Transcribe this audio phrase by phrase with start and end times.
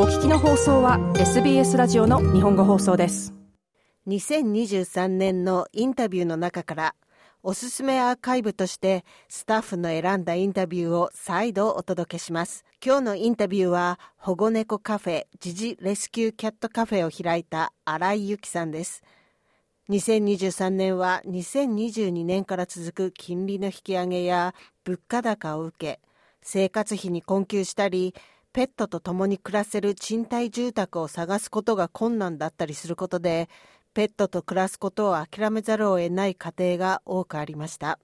[0.00, 3.34] お聞きの放送は SBS ラジオの日本語放送です。
[4.06, 6.94] 2023年のインタビューの中から
[7.42, 12.64] おすすめアーカイブとしてスタッフの選んだインタビューを再度お届けします。
[12.80, 19.02] 今日のインタビューは保護猫カフェジジレスキューキャットカフェを開いた新井由紀さんです。
[19.90, 24.54] 2023年は2022年から続く金利の引き上げや
[24.84, 26.00] 物価高を受け
[26.40, 28.14] 生活費に困窮したり
[28.58, 33.48] ペットと共に暮らせる賃貸住宅を探すことが困難だったりすることで、
[33.94, 38.00] ペットと暮らすことを諦めざるを得ない家庭が多くありました。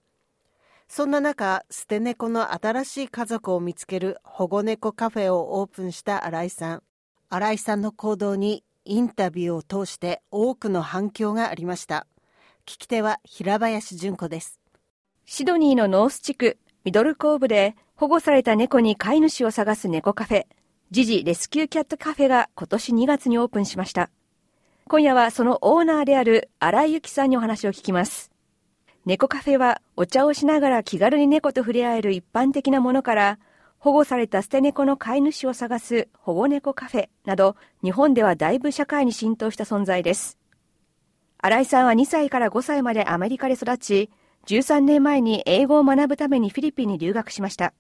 [0.87, 6.83] そんな中、捨て猫の新しい家族を見つける保護猫カフェをオープンした新井さん。
[7.31, 12.07] 新井さんの行動にインタビューを通して多くの反響がありました。
[12.65, 14.61] 聞き手は平林純子です。
[15.25, 20.45] シドニーのノース地区、ミドルコーブで保護された猫に飼い主を探す猫カフェ、
[20.91, 24.11] ジジレスキューキャットカフェが今年2月にオープンしました。
[24.87, 28.31] 今夜はそのオーナーである新井由紀さんにお話を聞きます。
[29.07, 33.39] 猫カフェはお茶をしながら気軽に猫と触れ合える一般的なものから、
[33.79, 40.37] 保護された捨て猫の飼い主を探す保護猫カフェなど、日本ではだいぶ社会に浸透した存在です。
[41.39, 44.11] 新井さんは2歳から5歳までアメリカで育ち、
[44.47, 47.73] 13年前に英語を学ぶためにフィリピンに留学しました。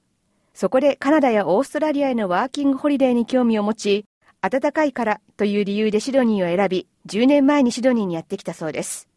[0.54, 4.04] そこでカナダやオーストラリアへのワーキングホリデーに興味を持ち、
[4.40, 9.08] 暖かいからという理由でシドニーを選び、10年前にシドニーにやってきたそうです。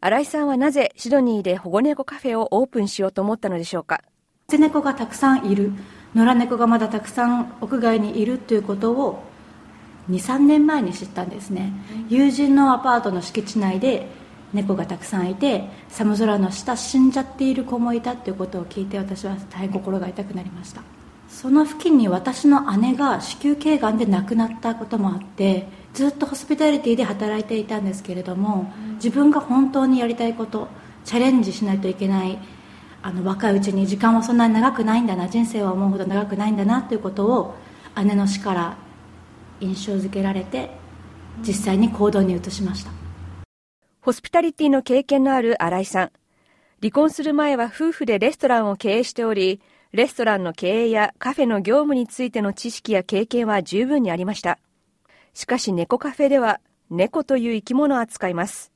[0.00, 4.02] 新井さんはなぜシドニーで保護猫カフェをオープンしようと思ったのでしょうか？
[4.48, 5.72] 捨て猫がたくさんいる、
[6.14, 9.24] 野良猫がまだたくさん屋外にいるということを
[10.08, 11.72] 2、3年前に知ったんですね。
[12.08, 14.06] 友人のアパートの敷地内で
[14.52, 20.82] 猫がたくさんいて寒空の下死んじゃっている子もいたっていうことを聞いて私は大変心が痛くなりました。
[21.28, 30.68] その付近に私の姉が子宮頸がんで亡くなったこともあってずっとホスピタリティで働いていたんですけれども自分が本当にやりたいこと
[31.04, 32.38] チャレンジしないといけない
[33.02, 37.54] あの若いうちに時間はそんなに長くないんだな人生は思うほど長くないんだなということを
[38.02, 38.76] 姉の死から
[39.60, 40.70] 印象づけられて
[41.46, 43.07] 実際に行動に移しました。
[44.08, 46.12] ホスピタリティの経験のある新井さん。
[46.80, 49.60] 離婚する前は夫婦でレストランを経営しており、
[49.92, 54.58] レストランの経営やカフェの業務についての知識や経験は十分にありました。
[55.34, 58.72] しかし猫カフェでは猫という生き物を扱います。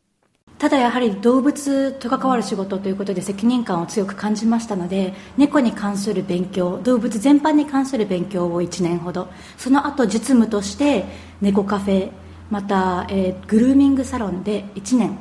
[0.59, 11.05] ただやはり動物と関わる仕事ということで責任感を強く感じましたので猫に関する勉強動物全般に関する勉強を1年ほどその後実務として
[11.41, 12.11] 猫カフェ
[12.53, 15.19] また、えー、グルーミングサロンで1年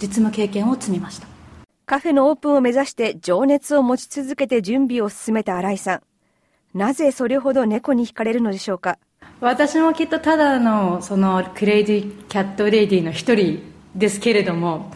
[0.00, 1.26] 実務経験を積みました。
[1.84, 6.02] カフェのオープンを目指して情熱を持ち続けて準備を進めた新井さん。
[6.78, 8.98] なぜそれほど猫に惹かれるのでしょうか？
[9.40, 13.64] 私もきっとただのその crazy cat lady の一人
[13.96, 14.92] ですけれども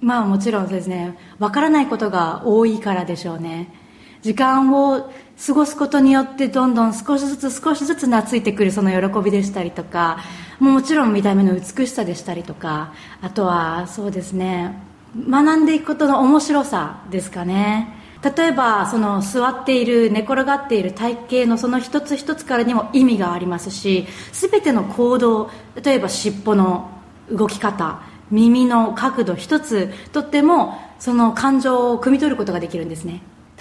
[0.00, 3.74] まあもちろんですねわからないことが多いからでしょうね。
[4.22, 5.10] 時間を
[5.44, 10.18] 過ごすことによってどんどん少しずつ少しずつ懐いてくるその喜びでしたりとか
[10.58, 14.74] もちろん見た目の美しさでしたりとかあとはそうですね
[15.16, 17.94] 学んでいくことの面白さですかね。
[18.22, 26.90] 例えばその座っている寝転がっている体型のその一つ一つからにも意味がありますし全ての行動例えば尻尾の
[27.30, 33.20] 動き方耳の角度一つとってもその感情を汲み取ることができるんですね。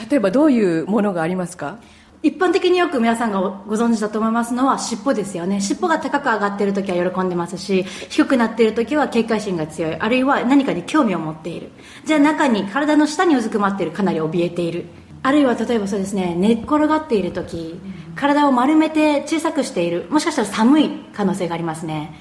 [0.09, 1.78] 例えばどういうものがありますか？
[2.23, 5.61] 一般的によく皆さんがご存知だと思いますのは尻尾ですよね。
[5.61, 9.95] 尻尾が高く上がっている時は喜んでますし低くなっている時は警戒心が強い。
[9.95, 11.69] あるいは何かに興味を持っている。
[12.03, 14.85] じゃあ中に体の下にうずくまっているかなり怯えている。
[15.22, 17.79] あるいは例えばそうですね寝っ転がっている時
[18.16, 20.07] 体を丸めて小さくしている。
[20.09, 22.16] もしかしたら寒い可能性がありますね。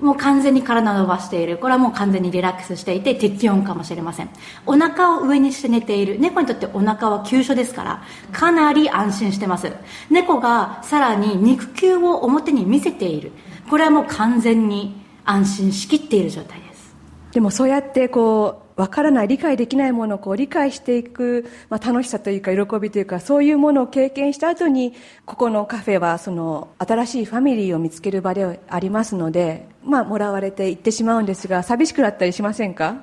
[0.00, 1.58] もう完全に体を伸ばしている。
[1.58, 4.30] これはもう完全にリラックスしていて適温かもしれません。
[4.66, 6.18] お腹を上にして寝ている。
[6.18, 8.02] 猫にとってお腹は急所ですから
[8.32, 9.72] かなり安心してます。
[10.10, 13.32] 猫がさらに肉球を表に見せている。
[13.68, 16.94] これはもう完全に安心しきっている状態です。
[17.32, 24.94] でもそうやってこうわからない理解できないものをこう理解していく、まあ、楽しさというか喜びというかそういうものを経験した後に
[25.26, 33.02] ここのカフェはその新しいファミリーを見つける場でありますので、まあ、もらわれていってしまうんですが寂しくなったりしませんか？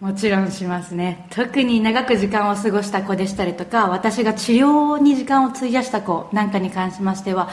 [0.00, 1.26] もちろんしますね。
[1.30, 7.50] 特に長く時間を過ごした子でしたりとか私が治療に時間を費やした子なんかに関しましては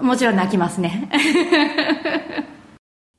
[0.00, 1.10] もちろん泣きますね。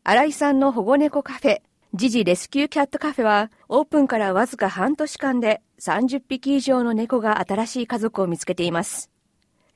[0.06, 1.62] 新井さんの保護猫カフェ
[1.94, 9.10] ジジレスキューキャットカフェはオープンからわずか半年間で30匹以上の猫が新しい家族を見つけています。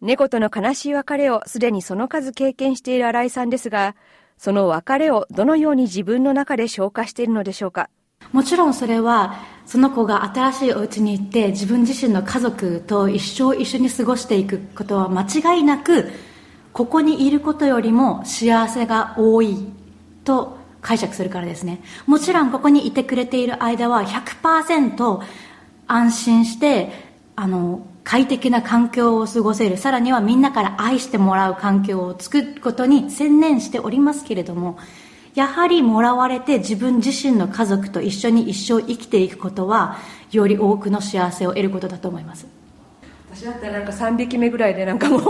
[0.02, 3.96] 猫との悲しい別れをすでにその数経験している新井さんですが、
[4.38, 7.90] その別れをどのように自分の中で消化しているのでしょうか？
[8.34, 16.12] もちろんそれはその子が新しいお家に行って自分自身の家族と一生一緒に過ごしていくことは間違いなく
[16.74, 19.72] ここにいることよりも幸せが多い
[20.24, 21.82] と解釈するからですね。
[22.08, 25.22] もちろんここにいてくれている間は100%
[25.88, 26.92] 安心して
[27.36, 29.78] あの快適な環境を過ごせる。
[29.78, 34.78] さらにはみんなから愛してもらう環境を作ることに専念しておりますけれども
[35.36, 39.98] やはりもらわれて自分自身の家族と一緒に一生生きていくことは
[40.32, 42.61] より多くの幸せを得ることだと思います。
[43.34, 45.22] 私だったらなんか3匹目ぐらいでなんかもう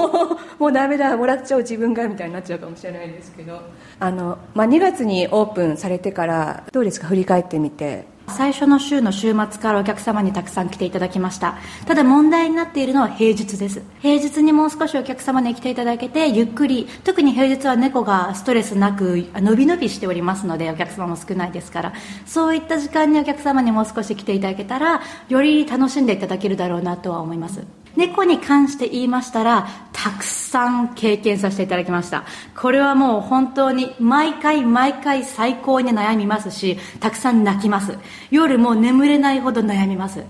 [0.60, 3.62] もうダメだもらっちゃう自分がみたいになっちゃうかもしれないですけど。
[4.00, 7.08] あの、まあ、2月にオープンされてからどうですか？
[7.08, 8.10] 振り返ってみて。
[8.28, 11.56] 最初の週の週末からお客様にたくさん来ていただきました。
[11.86, 13.82] ただ問題になっているのは平日です。
[14.00, 21.94] 平日にもう少しお客様に来ていただけてゆっくり特に平日は猫がストレスなく伸び伸びしておりますのでお客様も少ないですから。
[22.26, 27.81] そういった時間にお客様にもう少し来ていただけたらより楽しんでいただけるだろうなとは思います。
[28.02, 32.24] 猫に関して言いましたらたくさん経験させていただきました。
[32.60, 38.00] これはもう本当に毎回毎回最高に悩みますしたくさん泣きます。
[38.32, 40.24] 夜も眠れないほど悩みます。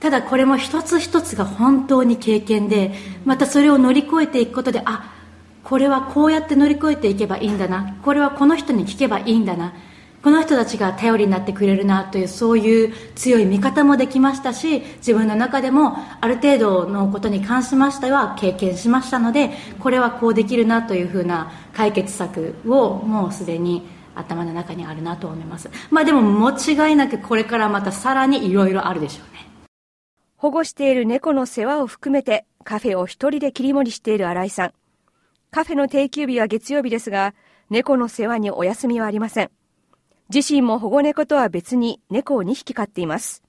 [0.00, 2.94] ただこれも一つ一つが本当に経験で
[3.26, 5.12] またそれを乗り越えていくことであ
[5.64, 7.98] これはこうやって乗り越えていけばいいんだな。
[8.02, 9.74] これはこの人に聞けばいいんだな。
[10.26, 23.86] この人たちが頼りになってくれるなというそういう強い見方もできましたし自分の中でもある程度のことに関しましては経験しましたのでこれはこうできるなというふうな解決策をもうすでに
[24.16, 25.70] 頭の中にあるなと思います。
[25.92, 29.48] まあでも間違いなくこれからまたさらにいろいろあるでしょうね。
[30.38, 34.72] 保護している猫の世話を含めてカフェを一人で切り盛りしている新井さん。
[35.52, 37.32] カフェの定休日は月曜日ですが
[37.70, 39.50] 猫の世話にお休みはありません。
[40.34, 43.42] 自身も保護猫とは別に猫を2匹飼っています。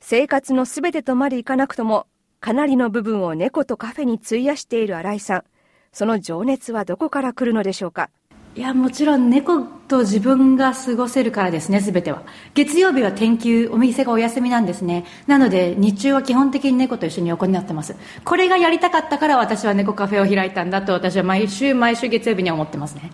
[0.00, 2.06] 生活のすべてとまでいかなくとも、
[2.40, 5.44] かなりの部分を猫とカフェに費やしている新井さん。
[5.92, 8.08] その情熱はどこから来るのでしょうか？
[8.54, 12.22] いや、もちろん猫と自分が過ごせるからですね、すべては。
[12.54, 15.04] 月曜日は天休、お店がお休みなんですね。
[15.26, 17.94] なので、日中は基本的に猫と一緒に横になってます。
[18.24, 23.10] これがやりたかったから私は猫カフェを開いたんだと私は毎週毎週月曜日に思ってますね。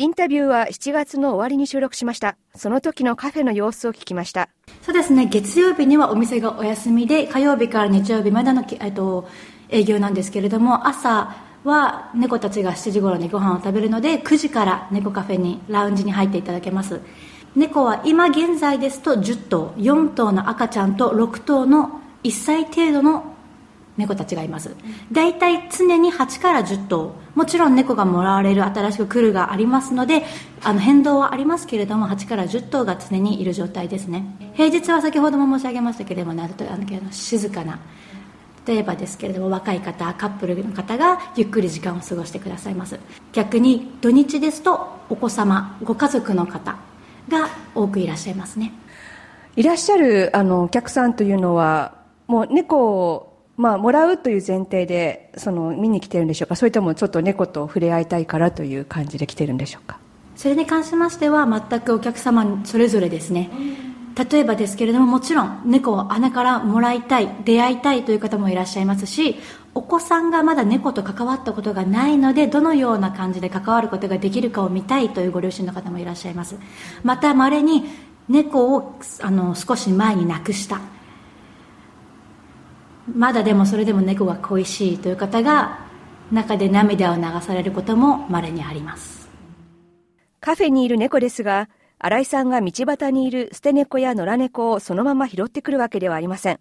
[0.00, 2.36] インタビューは7月の終わりに収録しました。
[2.54, 4.48] その時のカフェの様子を聞きました。
[4.82, 9.28] そうですね、月曜日にはお店がお休みで、火曜日から日曜日までの、えっと、
[9.68, 11.34] 営業なんですけれども、朝
[11.64, 17.00] は猫たちが7時頃にご飯を食べるので、9時から猫カフェに、ラウンジに入っていただけます。
[17.56, 23.34] 猫は今現在ですと10頭、4頭の赤ちゃんと6頭の1歳程度の
[23.98, 24.74] 猫たちがいます。
[25.12, 27.12] 大体常に8から10頭。
[27.34, 30.24] もちろん猫がもらわれる新しく来るがありますので
[30.64, 34.24] あの変動はありますけれども8から10頭が常にいる状態ですね。
[34.54, 37.78] 平日は先ほども申し上げましたけれども、ね、あの静かな
[38.66, 42.98] 例えばですけれども若い方カップルの方がゆっくり時間を過ごしてくださいます。
[43.32, 46.76] 逆に土日ですとお子様ご家族の方
[47.28, 48.72] が多くいらっしゃいますね。
[49.56, 51.94] いらっしゃるあのお客さんというのは
[52.26, 56.54] もう猫まあ、もらうという前提で、その、見に来てるんでしょうか？
[56.54, 59.98] それともちょっと猫と触れ合いたいからという感じで来てるんでしょうか？
[60.36, 63.50] それに関しましては、全くお客様それぞれですね。
[64.30, 69.36] 例えばですけれども、もちろん猫を姉からもらいたい、出会いたいという方もいらっしゃいますし、
[69.74, 76.56] お子さんがまだ猫と関わったことがないので、どのような感じで関わることができるかを見たいというご両親の方もいらっしゃいます。
[77.02, 77.84] また、稀に
[78.28, 80.80] 猫をあの少し前に亡くした。
[83.14, 85.86] まだでもそれでも猫が恋しいという方が
[86.30, 89.28] 中で涙を流されることも稀にあります。
[90.40, 96.60] カフェにいる猫ですが新井さんが道端にいる捨て猫や野良猫をそのまま拾ってくるわけではありません。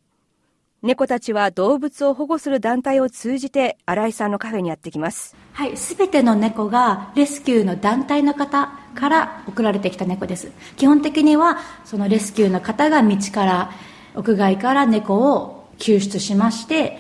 [0.84, 5.36] 猫たちは動物を保護する団体を通じて新井さんのカフェにやってきます。
[5.54, 10.52] はいすべての猫がレスキューの団体の方から送られてきた猫です。
[10.76, 13.72] 基本的にはそのレスキューの方が道から
[14.16, 17.00] 屋外から猫を救出しまして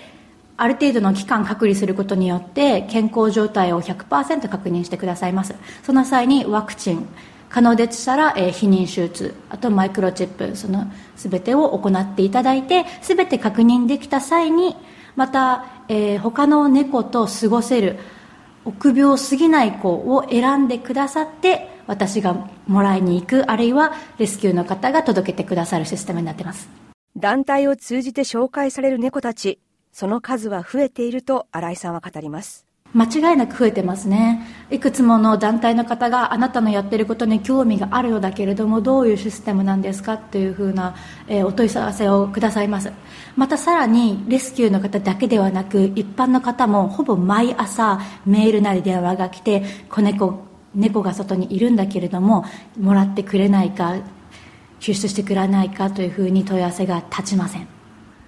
[0.57, 5.53] ある程度の期間隔離することによって健康状態を100%確認してくださいます。
[5.83, 7.07] その際にワクチン
[7.49, 14.75] 可能でしたら、えー、避妊手術あとマイクロチップその全てを行っていただいて全て確認できた際に
[15.15, 17.97] また、えー、他の猫と過ごせる
[18.65, 26.86] 臆病すぎない子を選んでくださって私がもらいに行くあるいはレスキューの方が届けてくださるシステムになってます。
[27.17, 29.59] 団体を通じて紹介される猫たち、
[29.91, 32.67] その数は増えていると新井さんは語ります。
[32.93, 40.95] 間違いなく増えてますねいくつもの団体の方があなたのやってることに興味があるようだけれどもどういうシステムなんですかっていうふうな、
[41.27, 42.93] えー、お問い合わせをくださいます
[43.35, 52.45] またさらにレスキューの方だけではなく一般の方もほぼ毎朝メールなり電話が来て子猫猫が外にいるんだけれども
[52.79, 53.97] もらってくれないか
[54.79, 57.67] 救出してくれないかというふうに問い合わせが立ちません。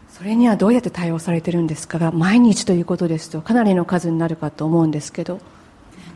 [0.10, 1.98] それにはどうやって対応されてるんですか？
[2.00, 5.40] が毎日ということですとかなりの数になるかと思うんですけど。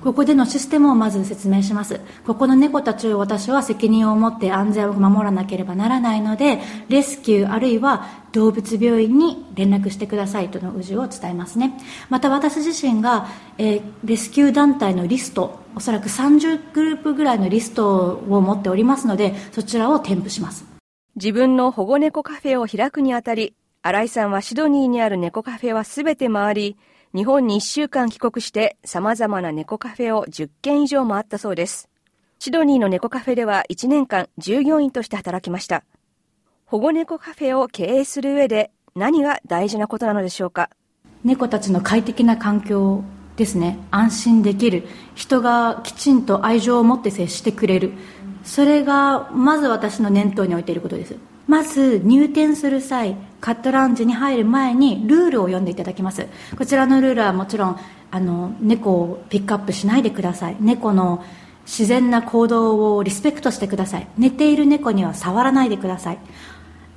[0.03, 2.01] ここでのシステムをまず説明します。
[2.27, 6.59] ここの猫たちを私は責任を持って安全を守らなければならないので
[6.89, 11.79] レスキューあるいは動物病院に連絡してくださいとの旨を伝えますね。
[12.09, 20.65] また私自身が、えー、レスキュー団体のリストおそらく30グループぐらいのリストを持っておりますのでそちらを添付します
[21.15, 26.77] 自分の保護猫カフェを開くにあたり新井さんはシドニーにある猫カフェはすべて回り、
[27.13, 31.89] 日本に1週間帰国して様々な猫カフェを10軒以上回ったそうです。
[32.39, 35.83] シドニーの猫カフェでは1年間従業員として働きました。
[36.65, 40.69] 保護猫カフェを経営する上で何が大事なことなのでしょうか？
[41.25, 43.03] 猫たちの快適な環境
[43.35, 43.79] ですね。
[43.91, 44.87] 安心できる。
[45.15, 47.93] 人がきちんと愛情を持って接してくれる。
[48.43, 51.15] それがまず私の念頭に置いていることです。
[51.47, 56.27] まず入店する際カットラウンジに入る前にルールを読んでいただきます。
[56.57, 57.79] こちらのルールはもちろん
[58.11, 60.57] あの猫をピックアップしないでください。
[60.59, 61.23] 猫の
[61.65, 64.07] 自然な行動をリスペクトしてください。
[64.17, 66.19] 寝ている猫には触らないでください。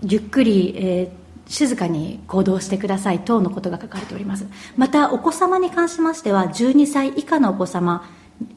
[0.02, 4.46] ゆっくり、えー、静かに行動してください等のことが書かれております。
[4.76, 8.08] またお子様に関しましては12歳以下のお子様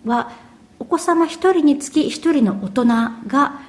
[0.06, 0.32] は
[0.80, 2.86] お子様1人につき1人の大人
[3.28, 3.60] が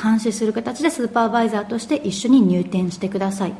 [0.00, 3.54] 監視する形でスーパーバイザーとして一緒に入店してください。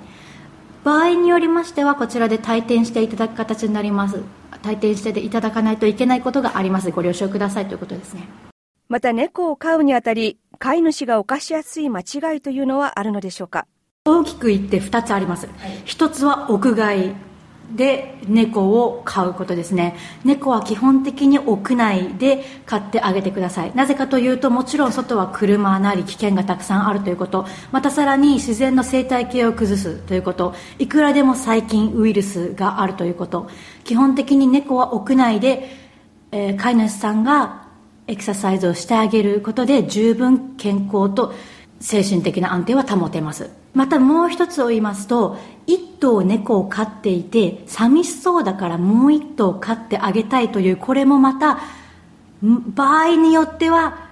[0.85, 4.21] 場合によりましてはこちらで退店していただく形になります。
[4.63, 6.91] 退店していただかないといけないことがあります。
[6.91, 8.29] ご了承くださいということですね。
[8.89, 13.67] また猫を飼うにあたり飼い主が犯しやすい間違いというのはあるのでしょうか。
[14.11, 17.15] 大きく言って2つあります、はい、1つは屋外
[17.75, 19.97] で猫を飼うことですね。
[20.25, 23.75] 猫は基本的に屋内で飼ってあげてください。
[23.75, 27.45] なぜかというともちろん外は車なり危険がたくさんあるということ。
[27.73, 30.55] またさらに自然の生態系を崩すということ。
[30.79, 33.49] いくらでも細菌ウイルスがあるということ。
[33.85, 35.69] 基本的に猫は屋内で、
[36.31, 37.67] えー、飼い主さんが
[38.07, 41.35] エクササイズをしてあげることで十分健康と
[41.81, 51.59] 精神的な安定は保てますまたもう一つを言いますと一頭猫を飼っていて寂しそうだからもう一頭飼ってあげたいというこれもまた
[52.43, 54.09] 場合によっては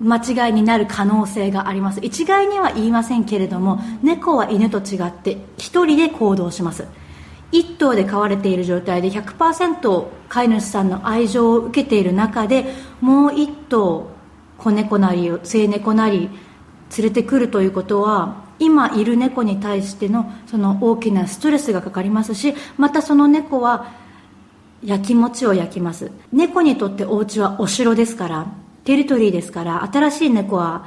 [0.00, 1.98] 間違いになる可能性があります。
[2.00, 6.86] 一概には言いませんけれども猫は犬と違って一人で行動します。
[7.50, 14.10] 一頭で飼われている状態で100%飼い主さんの愛情を受けている中でもう一頭
[14.58, 16.30] 子猫なり性猫なり
[16.96, 23.92] 連れてくるということは今いる猫に対してのその大きなストレスがかかりますしまたその猫は
[24.84, 26.10] 焼き餅を焼きます。
[26.32, 28.46] 猫にとってお家はお城ですから
[28.84, 30.86] テリトリーですから新しい猫は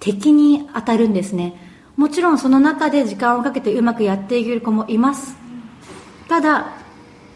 [0.00, 1.54] 敵に当たるんですね。
[1.96, 5.36] もちろんその中で時間をかけてうまくやっていける子もいます。
[6.28, 6.72] ただ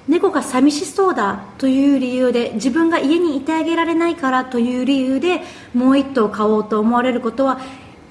[0.07, 5.41] 猫が寂しそうだという理由で自分が家にいてあげられないからという理由で
[5.73, 7.61] もう一頭飼おうと思われることは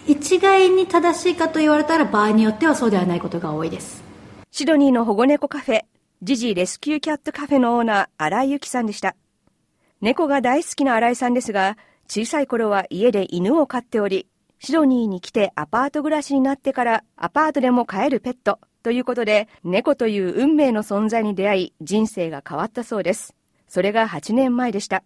[0.05, 4.03] 一概に正しいかと言われたら場合によってはそうではないことが多いです。
[4.51, 5.81] シドニーの保護猫カフェ
[6.21, 9.15] ジジレスキューキャットカフェのオーナー新井由紀さんでした。
[10.01, 11.77] 猫が大好きな新井さんですが
[12.09, 14.27] 小さい頃は家で犬を飼っており
[14.59, 23.33] シドニーに来てアパート暮らしになってからアパートでも飼えるペットということで猫という運命の存在に出会い人生が変わったそうです。
[23.69, 25.03] それが8年前でした。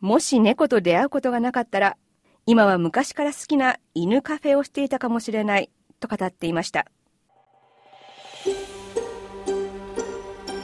[0.00, 1.96] もし猫と出会うことがなかったら
[2.50, 5.68] 今は昔から好きな犬カフェをしていたかもしれない
[6.00, 6.86] と語っていました。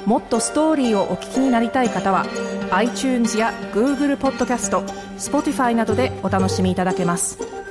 [0.07, 2.25] もっとストーリーをお聞きになりたい方は
[2.71, 4.81] iTunes や Google ポッドキャスト
[5.19, 7.64] Spotify などでお楽しみいただけます。